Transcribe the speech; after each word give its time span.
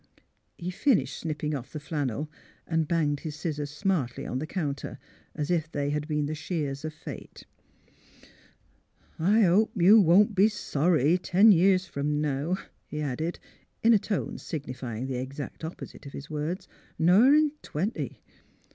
He 0.57 0.71
finished 0.71 1.15
snipping 1.19 1.53
off 1.53 1.71
the 1.71 1.79
flannel 1.79 2.27
and 2.65 2.87
banged 2.87 3.19
his 3.19 3.35
scissors 3.35 3.69
smartly 3.69 4.25
on 4.25 4.39
the 4.39 4.47
counter, 4.47 4.97
as 5.35 5.51
if 5.51 5.69
they 5.71 5.91
had 5.91 6.07
been 6.07 6.25
the 6.25 6.33
shears 6.33 6.83
of 6.83 6.91
fate. 6.91 7.43
'^ 8.21 8.27
I 9.19 9.41
hope 9.43 9.73
you 9.79 9.99
won't 10.01 10.33
be 10.33 10.47
sorry 10.47 11.19
ten 11.19 11.51
years 11.51 11.85
from 11.85 12.19
now," 12.19 12.57
he 12.87 12.99
added, 12.99 13.37
in 13.83 13.93
a 13.93 13.99
tone 13.99 14.39
signifying 14.39 15.05
the 15.05 15.17
exact 15.21 15.63
opposite 15.63 16.07
of 16.07 16.13
his 16.13 16.31
words;" 16.31 16.67
ner 16.97 17.35
in 17.35 17.51
twenty. 17.61 18.23